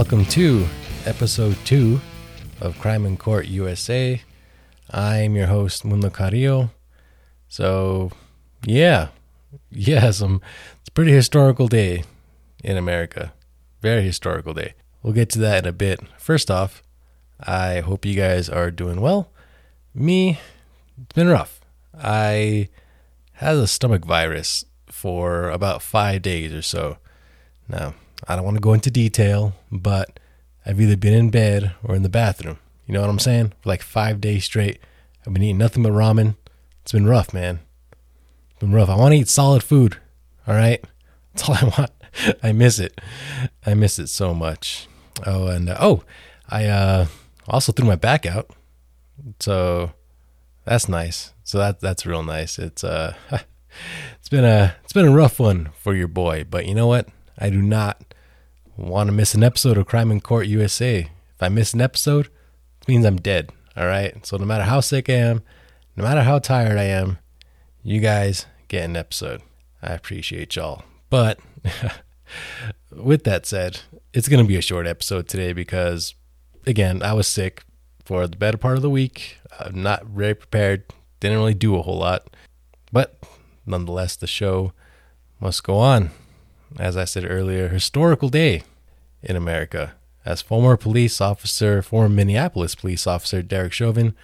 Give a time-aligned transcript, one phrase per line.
[0.00, 0.66] Welcome to
[1.04, 2.00] episode two
[2.62, 4.22] of Crime in Court USA.
[4.90, 6.70] I'm your host, Mundo Carrillo.
[7.48, 8.10] So,
[8.64, 9.08] yeah,
[9.70, 10.40] yeah, some
[10.80, 12.04] it's a pretty historical day
[12.64, 13.34] in America.
[13.82, 14.72] Very historical day.
[15.02, 16.00] We'll get to that in a bit.
[16.16, 16.82] First off,
[17.38, 19.30] I hope you guys are doing well.
[19.94, 20.40] Me,
[20.98, 21.60] it's been rough.
[21.94, 22.70] I
[23.34, 26.96] had a stomach virus for about five days or so.
[27.68, 27.92] Now,
[28.28, 30.18] I don't want to go into detail, but
[30.64, 32.58] I've either been in bed or in the bathroom.
[32.86, 33.52] You know what I'm saying?
[33.60, 34.80] For like five days straight.
[35.26, 36.36] I've been eating nothing but ramen.
[36.82, 37.60] It's been rough, man.
[38.50, 38.88] It's been rough.
[38.88, 39.96] I want to eat solid food.
[40.46, 40.82] All right?
[41.34, 41.90] That's all I want.
[42.42, 43.00] I miss it.
[43.64, 44.88] I miss it so much.
[45.26, 46.02] Oh, and uh, oh,
[46.48, 47.06] I uh,
[47.48, 48.50] also threw my back out.
[49.38, 49.92] So
[50.64, 51.32] that's nice.
[51.44, 52.58] So that that's real nice.
[52.58, 53.14] It's uh
[54.18, 57.08] it's been a it's been a rough one for your boy, but you know what?
[57.40, 58.14] I do not
[58.76, 61.00] want to miss an episode of Crime in Court USA.
[61.00, 62.26] If I miss an episode,
[62.82, 63.50] it means I'm dead.
[63.76, 64.24] All right.
[64.26, 65.42] So no matter how sick I am,
[65.96, 67.18] no matter how tired I am,
[67.82, 69.40] you guys get an episode.
[69.82, 70.84] I appreciate y'all.
[71.08, 71.40] But
[72.90, 73.80] with that said,
[74.12, 76.14] it's going to be a short episode today because,
[76.66, 77.64] again, I was sick
[78.04, 79.38] for the better part of the week.
[79.58, 80.84] I'm not very prepared.
[81.20, 82.26] Didn't really do a whole lot.
[82.92, 83.22] But
[83.64, 84.72] nonetheless, the show
[85.40, 86.10] must go on.
[86.78, 88.62] As I said earlier, historical day
[89.22, 89.94] in America.
[90.24, 94.14] As former police officer, former Minneapolis police officer Derek Chauvin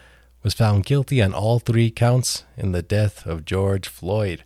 [0.43, 4.45] was found guilty on all three counts in the death of George Floyd.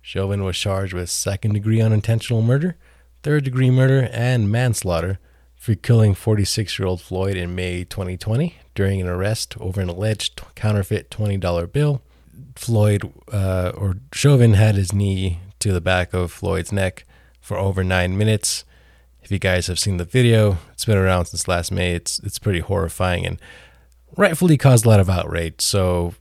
[0.00, 2.76] Chauvin was charged with second degree unintentional murder,
[3.22, 5.18] third degree murder, and manslaughter
[5.56, 10.42] for killing 46 year old Floyd in May 2020 during an arrest over an alleged
[10.54, 12.02] counterfeit $20 bill.
[12.54, 17.04] Floyd, uh, or Chauvin, had his knee to the back of Floyd's neck
[17.46, 18.64] for over nine minutes.
[19.22, 21.94] If you guys have seen the video, it's been around since last May.
[21.94, 23.40] It's it's pretty horrifying and
[24.16, 25.60] rightfully caused a lot of outrage.
[25.60, 26.14] So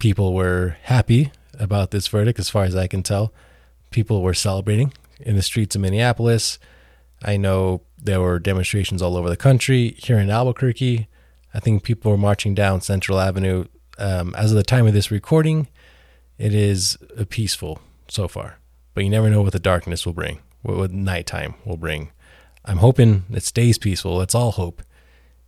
[0.00, 1.30] people were happy
[1.60, 3.32] about this verdict, as far as I can tell.
[3.90, 6.58] People were celebrating in the streets of Minneapolis.
[7.24, 9.94] I know there were demonstrations all over the country.
[9.98, 11.06] Here in Albuquerque,
[11.54, 13.66] I think people were marching down Central Avenue.
[13.96, 15.68] Um, as of the time of this recording,
[16.36, 16.98] it is
[17.28, 18.58] peaceful so far,
[18.92, 22.10] but you never know what the darkness will bring, what nighttime will bring.
[22.64, 24.16] I'm hoping it stays peaceful.
[24.16, 24.82] Let's all hope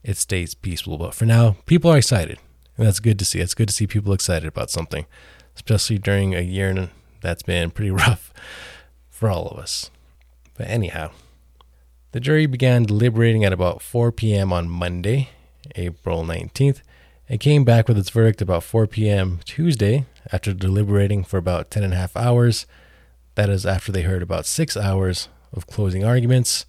[0.04, 0.98] it stays peaceful.
[0.98, 2.38] But for now, people are excited,
[2.76, 3.40] and that's good to see.
[3.40, 5.06] It's good to see people excited about something
[5.56, 6.90] especially during a year
[7.20, 8.32] that's been pretty rough
[9.08, 9.90] for all of us.
[10.54, 11.10] But anyhow,
[12.12, 14.52] the jury began deliberating at about 4 p.m.
[14.52, 15.30] on Monday,
[15.74, 16.80] April 19th,
[17.28, 19.40] and came back with its verdict about 4 p.m.
[19.44, 22.66] Tuesday after deliberating for about 10 and a half hours.
[23.36, 26.66] That is after they heard about six hours of closing arguments.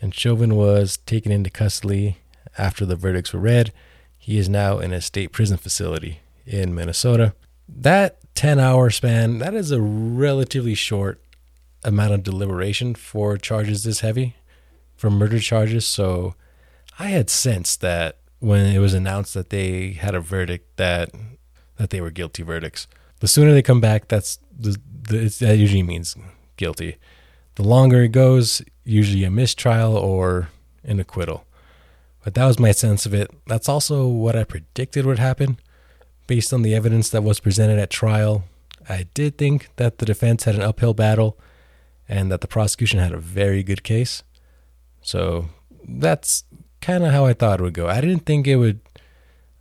[0.00, 2.18] And Chauvin was taken into custody
[2.58, 3.72] after the verdicts were read.
[4.16, 7.34] He is now in a state prison facility in Minnesota
[7.68, 11.20] that 10 hour span, that is a relatively short
[11.82, 14.36] amount of deliberation for charges this heavy,
[14.96, 15.86] for murder charges.
[15.86, 16.34] So
[16.98, 21.10] I had sensed that when it was announced that they had a verdict that
[21.76, 22.86] that they were guilty verdicts.
[23.24, 24.76] The sooner they come back, that's the,
[25.08, 26.14] the that usually means
[26.58, 26.98] guilty.
[27.54, 30.50] The longer it goes, usually a mistrial or
[30.84, 31.46] an acquittal.
[32.22, 33.30] But that was my sense of it.
[33.46, 35.58] That's also what I predicted would happen
[36.26, 38.44] based on the evidence that was presented at trial,
[38.90, 41.38] I did think that the defense had an uphill battle
[42.06, 44.22] and that the prosecution had a very good case.
[45.00, 45.48] So
[45.82, 46.44] that's
[46.82, 47.88] kind of how I thought it would go.
[47.88, 48.80] I didn't think it would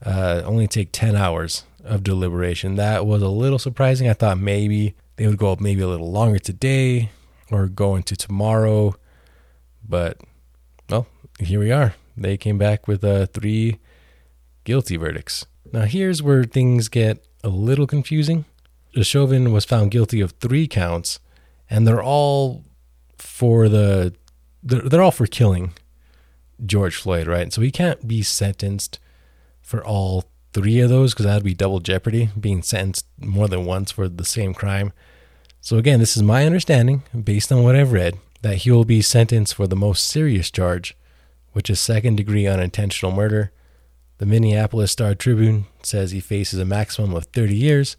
[0.06, 2.76] uh, only take 10 hours of deliberation.
[2.76, 4.10] That was a little surprising.
[4.10, 7.12] I thought maybe they would go up maybe a little longer today
[7.52, 8.96] or go into tomorrow.
[9.88, 10.20] But,
[10.90, 11.08] well,
[11.40, 11.96] here we are.
[12.16, 13.80] They came back with uh, three
[14.64, 15.46] guilty verdicts.
[15.72, 18.46] Now, here's where things get a little confusing.
[19.02, 21.20] Chauvin was found guilty of three counts,
[21.70, 22.64] and they're all
[23.18, 24.14] for the
[24.62, 25.74] they're, they're all for killing
[26.64, 27.52] George Floyd, right?
[27.52, 29.00] So he can't be sentenced
[29.64, 33.92] for all three of those because that'd be double jeopardy, being sentenced more than once
[33.92, 34.94] for the same crime.
[35.62, 39.02] So again, this is my understanding, based on what I've read, that he will be
[39.02, 40.96] sentenced for the most serious charge,
[41.54, 43.52] which is second degree unintentional murder
[44.24, 47.98] the Minneapolis Star Tribune says he faces a maximum of 30 years,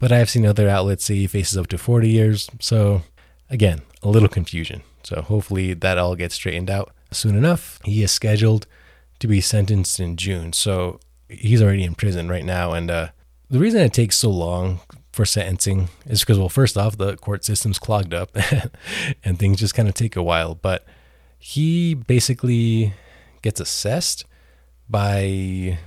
[0.00, 2.50] but I've seen other outlets say he faces up to 40 years.
[2.58, 3.02] So,
[3.48, 4.82] again, a little confusion.
[5.04, 7.78] So, hopefully, that all gets straightened out soon enough.
[7.84, 8.66] He is scheduled
[9.20, 10.52] to be sentenced in June.
[10.52, 11.00] So,
[11.30, 12.72] he's already in prison right now.
[12.72, 13.08] And uh,
[13.48, 14.80] the reason it takes so long
[15.12, 18.36] for sentencing is because, well, first off, the court system's clogged up
[19.24, 20.54] and things just kind of take a while.
[20.54, 20.84] But
[21.38, 22.94] he basically
[23.42, 24.24] gets assessed
[24.88, 25.78] by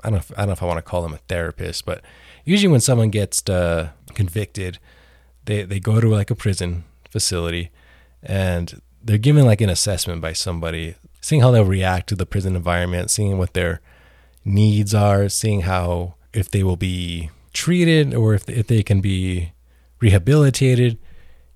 [0.00, 1.84] I don't know if, I don't know if I want to call him a therapist,
[1.84, 2.02] but
[2.44, 4.78] usually when someone gets uh, convicted,
[5.44, 7.70] they they go to like a prison facility
[8.22, 12.56] and they're given like an assessment by somebody, seeing how they'll react to the prison
[12.56, 13.80] environment, seeing what their
[14.44, 19.52] needs are, seeing how if they will be treated or if if they can be
[20.00, 20.98] rehabilitated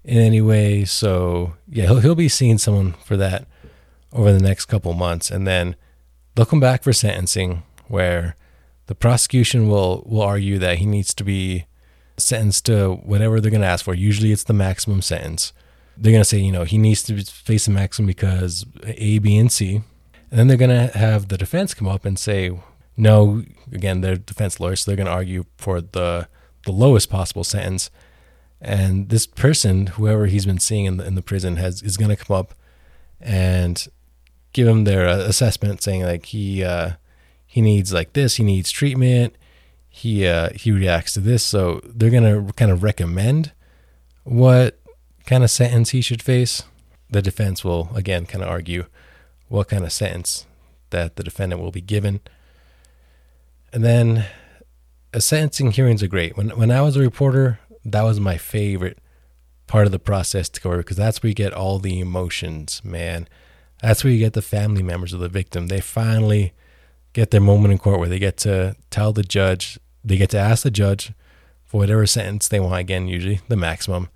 [0.04, 0.84] in any way.
[0.84, 3.46] So yeah, he'll he'll be seeing someone for that
[4.12, 5.76] over the next couple months, and then
[6.34, 8.36] they'll come back for sentencing where
[8.86, 11.66] the prosecution will will argue that he needs to be
[12.18, 13.94] sentenced to whatever they're going to ask for.
[13.94, 15.52] Usually, it's the maximum sentence.
[15.96, 19.36] They're going to say, you know, he needs to face a maximum because A, B,
[19.36, 19.82] and C.
[20.30, 22.50] And then they're going to have the defense come up and say,
[22.96, 26.28] no, again, they're defense lawyers, so they're going to argue for the
[26.64, 27.90] the lowest possible sentence.
[28.60, 32.14] And this person, whoever he's been seeing in the, in the prison, has is going
[32.14, 32.54] to come up
[33.20, 33.86] and
[34.52, 36.92] give him their uh, assessment, saying like he uh,
[37.46, 39.34] he needs like this, he needs treatment,
[39.88, 41.42] he uh, he reacts to this.
[41.42, 43.52] So they're going to kind of recommend
[44.24, 44.78] what
[45.32, 46.64] kind of sentence he should face.
[47.08, 48.84] The defense will again kind of argue
[49.48, 50.46] what kind of sentence
[50.90, 52.20] that the defendant will be given.
[53.72, 54.26] And then
[55.14, 56.36] a sentencing hearings are great.
[56.36, 58.98] When when I was a reporter, that was my favorite
[59.66, 63.26] part of the process to cover because that's where you get all the emotions, man.
[63.80, 65.68] That's where you get the family members of the victim.
[65.68, 66.52] They finally
[67.14, 70.38] get their moment in court where they get to tell the judge, they get to
[70.38, 71.14] ask the judge
[71.64, 74.10] for whatever sentence they want, again, usually the maximum.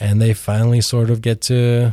[0.00, 1.92] And they finally sort of get to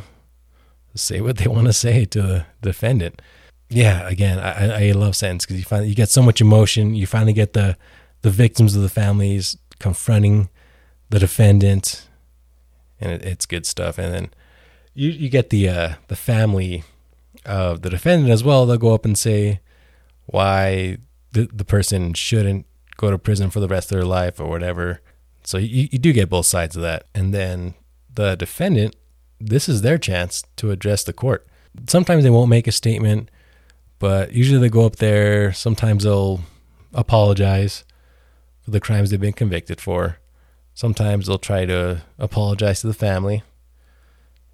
[0.95, 3.21] say what they want to say to the defendant
[3.69, 6.93] yeah, again, I, I love sentence because you find you get so much emotion.
[6.93, 7.77] You finally get the
[8.21, 10.49] the victims of the families confronting
[11.09, 12.07] the defendant,
[12.99, 13.97] and it, it's good stuff.
[13.97, 14.29] And then
[14.93, 16.83] you you get the uh, the family
[17.45, 18.65] of the defendant as well.
[18.65, 19.61] They'll go up and say
[20.27, 20.97] why
[21.31, 22.67] the the person shouldn't
[22.97, 25.01] go to prison for the rest of their life or whatever.
[25.43, 27.07] So you, you do get both sides of that.
[27.13, 27.75] And then
[28.15, 28.95] the defendant,
[29.39, 31.45] this is their chance to address the court.
[31.87, 33.29] Sometimes they won't make a statement
[33.99, 35.53] but usually they go up there.
[35.53, 36.41] Sometimes they'll
[36.93, 37.83] apologize
[38.61, 40.19] for the crimes they've been convicted for.
[40.73, 43.43] Sometimes they'll try to apologize to the family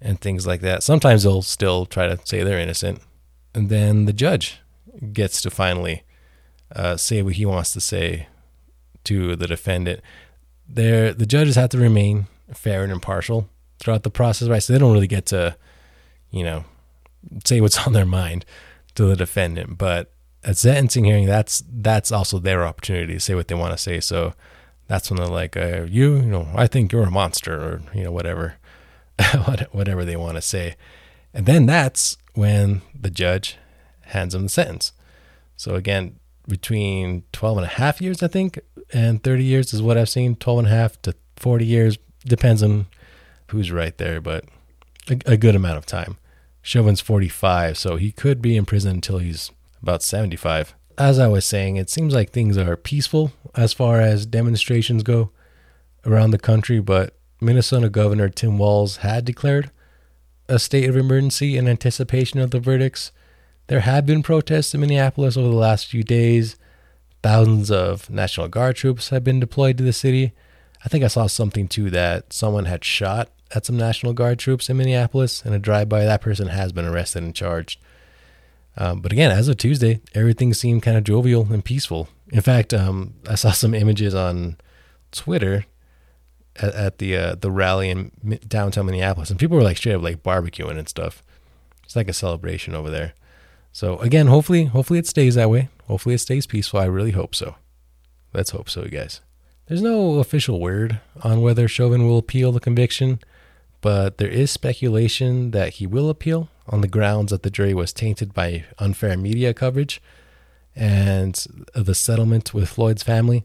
[0.00, 0.82] and things like that.
[0.82, 3.00] Sometimes they'll still try to say they're innocent.
[3.54, 4.60] And then the judge
[5.12, 6.04] gets to finally
[6.74, 8.28] uh, say what he wants to say
[9.04, 10.00] to the defendant.
[10.68, 14.62] There, the judges have to remain fair and impartial throughout the process, right?
[14.62, 15.56] So they don't really get to,
[16.30, 16.64] you know,
[17.44, 18.44] say what's on their mind
[18.94, 19.78] to the defendant.
[19.78, 20.12] But
[20.44, 24.00] at sentencing hearing, that's that's also their opportunity to say what they want to say.
[24.00, 24.34] So
[24.88, 28.04] that's when they're like, uh, "You, you know, I think you're a monster," or you
[28.04, 28.56] know, whatever,
[29.72, 30.76] whatever they want to say.
[31.34, 33.56] And then that's when the judge
[34.06, 34.92] hands them the sentence.
[35.56, 38.58] So again, between 12 and a half years, I think,
[38.92, 40.36] and 30 years is what I've seen.
[40.36, 42.86] 12 and a half to 40 years depends on
[43.48, 44.44] who's right there, but
[45.08, 46.16] a, a good amount of time.
[46.62, 49.50] Chauvin's 45, so he could be in prison until he's
[49.82, 50.74] about 75.
[50.96, 55.30] As I was saying, it seems like things are peaceful as far as demonstrations go
[56.06, 59.70] around the country, but Minnesota Governor Tim Walz had declared
[60.48, 63.10] a state of emergency in anticipation of the verdicts.
[63.66, 66.56] There have been protests in Minneapolis over the last few days.
[67.22, 70.32] Thousands of National Guard troops have been deployed to the city.
[70.84, 74.68] I think I saw something too that someone had shot at some National Guard troops
[74.68, 76.04] in Minneapolis in a drive-by.
[76.04, 77.80] That person has been arrested and charged.
[78.76, 82.08] Um, but again, as of Tuesday, everything seemed kind of jovial and peaceful.
[82.32, 84.56] In fact, um, I saw some images on
[85.10, 85.66] Twitter
[86.56, 88.10] at, at the uh, the rally in
[88.48, 91.22] downtown Minneapolis, and people were like straight up like barbecuing and stuff.
[91.84, 93.12] It's like a celebration over there.
[93.72, 95.68] So again, hopefully, hopefully it stays that way.
[95.86, 96.80] Hopefully it stays peaceful.
[96.80, 97.56] I really hope so.
[98.32, 99.20] Let's hope so, guys.
[99.66, 103.20] There's no official word on whether Chauvin will appeal the conviction
[103.82, 107.92] but there is speculation that he will appeal on the grounds that the jury was
[107.92, 110.00] tainted by unfair media coverage
[110.74, 113.44] and the settlement with Floyd's family.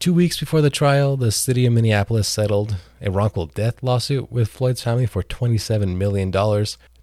[0.00, 4.48] Two weeks before the trial, the city of Minneapolis settled a wrongful death lawsuit with
[4.48, 6.32] Floyd's family for $27 million.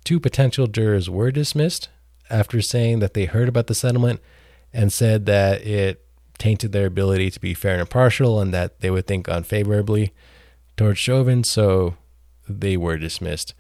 [0.04, 1.90] Two potential jurors were dismissed
[2.32, 4.20] after saying that they heard about the settlement
[4.74, 6.05] and said that it
[6.38, 10.14] tainted their ability to be fair and impartial and that they would think unfavorably
[10.78, 11.44] towards Chauvin.
[11.44, 11.96] So
[12.48, 13.54] they were dismissed.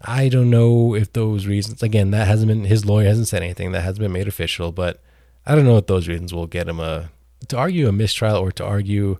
[0.00, 3.72] I don't know if those reasons, again, that hasn't been, his lawyer hasn't said anything,
[3.72, 5.02] that hasn't been made official, but
[5.46, 7.10] I don't know if those reasons will get him a,
[7.48, 9.18] to argue a mistrial or to argue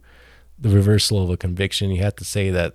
[0.59, 1.91] the reversal of a conviction.
[1.91, 2.75] You have to say that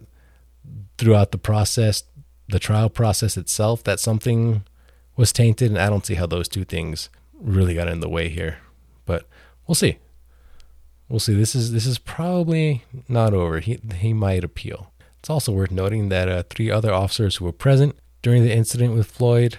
[0.97, 2.03] throughout the process,
[2.47, 4.63] the trial process itself, that something
[5.15, 8.29] was tainted, and I don't see how those two things really got in the way
[8.29, 8.59] here.
[9.05, 9.27] But
[9.67, 9.99] we'll see.
[11.11, 11.33] We'll see.
[11.33, 13.59] This is this is probably not over.
[13.59, 14.93] He he might appeal.
[15.19, 18.95] It's also worth noting that uh, three other officers who were present during the incident
[18.95, 19.57] with Floyd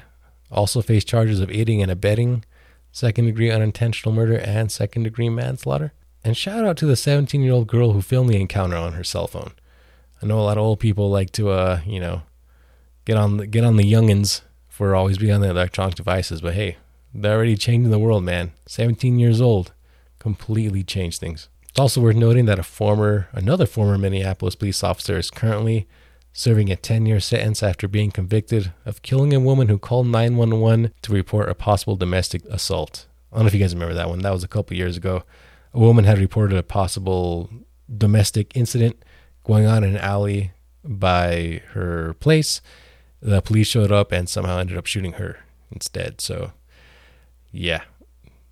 [0.50, 2.46] also face charges of aiding and abetting,
[2.90, 5.92] second degree unintentional murder, and second degree manslaughter.
[6.24, 9.04] And shout out to the 17 year old girl who filmed the encounter on her
[9.04, 9.52] cell phone.
[10.22, 12.22] I know a lot of old people like to, uh, you know,
[13.04, 16.40] get on the, get on the youngins for always being on the electronic devices.
[16.40, 16.78] But hey,
[17.12, 18.52] they're already changing the world, man.
[18.66, 19.74] 17 years old,
[20.22, 21.48] completely changed things.
[21.68, 25.88] It's also worth noting that a former, another former Minneapolis police officer is currently
[26.32, 30.92] serving a 10 year sentence after being convicted of killing a woman who called 911
[31.02, 33.06] to report a possible domestic assault.
[33.32, 34.20] I don't know if you guys remember that one.
[34.20, 35.24] That was a couple years ago.
[35.74, 37.50] A woman had reported a possible
[37.92, 39.04] domestic incident
[39.42, 40.52] going on in an alley
[40.84, 42.60] by her place.
[43.20, 45.40] The police showed up and somehow ended up shooting her
[45.72, 46.20] instead.
[46.20, 46.52] So,
[47.50, 47.82] yeah,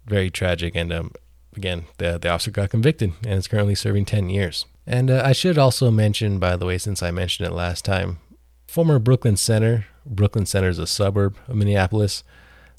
[0.07, 0.75] very tragic.
[0.75, 1.13] And um,
[1.57, 4.67] again, the, the officer got convicted and is currently serving 10 years.
[4.87, 8.19] And uh, I should also mention, by the way, since I mentioned it last time,
[8.67, 12.25] former Brooklyn Center, Brooklyn Center is a suburb of Minneapolis,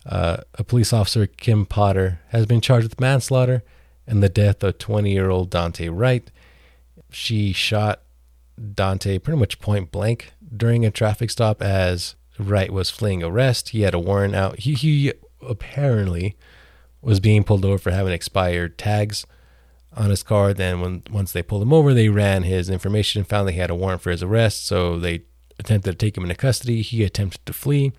[0.05, 3.63] uh, a police officer, Kim Potter, has been charged with manslaughter
[4.07, 6.29] and the death of 20 year old Daunte Wright.
[7.11, 8.01] She shot
[8.59, 13.69] Daunte pretty much point blank during a traffic stop as Wright was fleeing arrest.
[13.69, 14.59] He had a warrant out.
[14.59, 16.35] He, he apparently
[17.01, 19.25] was being pulled over for having expired tags
[19.95, 20.53] on his car.
[20.53, 23.59] Then, when once they pulled him over, they ran his information and found that he
[23.59, 24.65] had a warrant for his arrest.
[24.65, 25.23] So they
[25.59, 26.81] attempted to take him into custody.
[26.81, 27.91] He attempted to flee.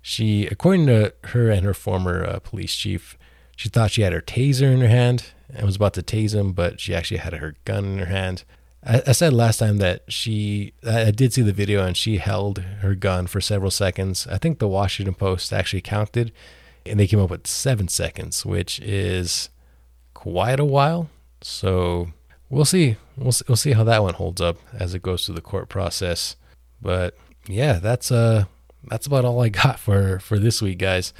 [0.00, 3.18] She, according to her and her former uh, police chief,
[3.56, 6.52] she thought she had her taser in her hand and was about to tase him,
[6.52, 8.44] but she actually had her gun in her hand.
[8.84, 12.58] I, I said last time that she, I did see the video and she held
[12.58, 14.26] her gun for several seconds.
[14.28, 16.32] I think the Washington Post actually counted
[16.88, 19.50] and they came up with seven seconds, which is
[20.14, 21.10] quite a while.
[21.42, 22.08] So
[22.50, 22.96] we'll see.
[23.16, 26.36] We'll we'll see how that one holds up as it goes through the court process.
[26.80, 27.16] But
[27.46, 28.44] yeah, that's uh
[28.84, 31.12] that's about all I got for for this week, guys.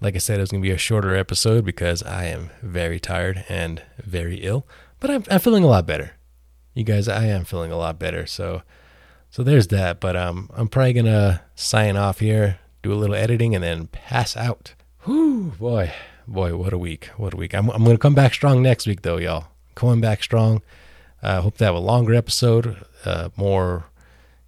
[0.00, 3.44] Like I said, it was gonna be a shorter episode because I am very tired
[3.48, 4.66] and very ill,
[5.00, 6.12] but I'm I'm feeling a lot better.
[6.74, 8.26] You guys, I am feeling a lot better.
[8.26, 8.62] So
[9.30, 10.00] so there's that.
[10.00, 14.36] But um, I'm probably gonna sign off here, do a little editing, and then pass
[14.36, 14.74] out.
[15.06, 15.92] Whew, boy,
[16.26, 17.54] boy, what a week, what a week.
[17.54, 19.46] I'm, I'm going to come back strong next week, though, y'all.
[19.76, 20.62] Coming back strong.
[21.22, 23.84] I uh, hope to have a longer episode, uh, more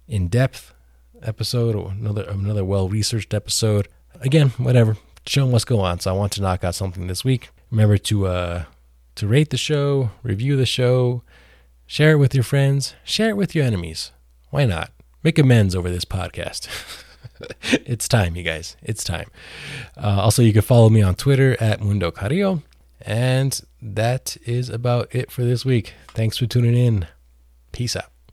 [0.09, 0.73] in depth
[1.21, 3.87] episode, or another another well researched episode.
[4.19, 4.97] Again, whatever.
[5.25, 6.01] Show must go on.
[6.01, 7.51] So I want to knock out something this week.
[7.71, 8.63] Remember to uh,
[9.15, 11.23] to rate the show, review the show,
[11.87, 14.11] share it with your friends, share it with your enemies.
[14.49, 14.91] Why not?
[15.23, 16.67] Make amends over this podcast.
[17.71, 18.75] it's time, you guys.
[18.81, 19.29] It's time.
[19.97, 22.63] Uh, also, you can follow me on Twitter at Mundo Carrillo.
[23.01, 25.93] And that is about it for this week.
[26.09, 27.07] Thanks for tuning in.
[27.71, 28.11] Peace out.